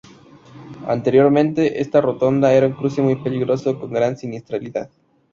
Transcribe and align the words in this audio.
Anteriormente, 0.87 1.79
esta 1.79 2.01
rotonda 2.01 2.51
era 2.53 2.65
un 2.65 2.73
cruce 2.73 3.03
muy 3.03 3.17
peligroso 3.17 3.79
con 3.79 3.91
gran 3.93 4.17
siniestralidad. 4.17 4.89